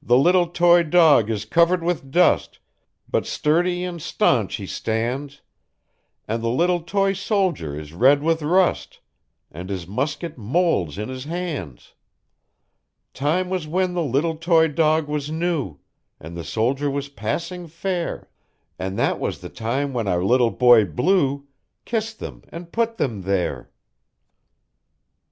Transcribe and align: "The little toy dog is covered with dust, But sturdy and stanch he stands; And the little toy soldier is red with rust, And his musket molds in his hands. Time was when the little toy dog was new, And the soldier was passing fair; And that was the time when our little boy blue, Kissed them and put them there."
"The 0.00 0.16
little 0.16 0.46
toy 0.46 0.84
dog 0.84 1.28
is 1.28 1.44
covered 1.44 1.82
with 1.82 2.12
dust, 2.12 2.60
But 3.10 3.26
sturdy 3.26 3.82
and 3.82 4.00
stanch 4.00 4.54
he 4.54 4.66
stands; 4.68 5.40
And 6.28 6.40
the 6.40 6.48
little 6.50 6.82
toy 6.82 7.14
soldier 7.14 7.76
is 7.76 7.92
red 7.92 8.22
with 8.22 8.42
rust, 8.42 9.00
And 9.50 9.68
his 9.68 9.88
musket 9.88 10.38
molds 10.38 10.98
in 10.98 11.08
his 11.08 11.24
hands. 11.24 11.94
Time 13.12 13.50
was 13.50 13.66
when 13.66 13.94
the 13.94 14.04
little 14.04 14.36
toy 14.36 14.68
dog 14.68 15.08
was 15.08 15.32
new, 15.32 15.80
And 16.20 16.36
the 16.36 16.44
soldier 16.44 16.88
was 16.88 17.08
passing 17.08 17.66
fair; 17.66 18.28
And 18.78 18.96
that 19.00 19.18
was 19.18 19.40
the 19.40 19.48
time 19.48 19.92
when 19.92 20.06
our 20.06 20.22
little 20.22 20.52
boy 20.52 20.84
blue, 20.84 21.48
Kissed 21.84 22.20
them 22.20 22.44
and 22.50 22.70
put 22.70 22.98
them 22.98 23.22
there." 23.22 23.72